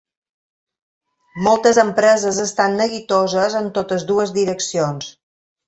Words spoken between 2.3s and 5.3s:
estan neguitoses en totes dues direccions.